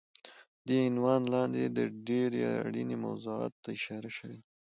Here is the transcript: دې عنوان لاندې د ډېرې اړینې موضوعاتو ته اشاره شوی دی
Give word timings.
دې 0.67 0.77
عنوان 0.87 1.21
لاندې 1.33 1.63
د 1.67 1.79
ډېرې 2.07 2.41
اړینې 2.65 2.97
موضوعاتو 3.05 3.57
ته 3.63 3.69
اشاره 3.77 4.09
شوی 4.17 4.35
دی 4.39 4.43